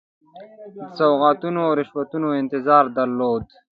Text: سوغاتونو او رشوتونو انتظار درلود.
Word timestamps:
سوغاتونو 0.97 1.59
او 1.67 1.71
رشوتونو 1.79 2.27
انتظار 2.41 2.85
درلود. 2.97 3.45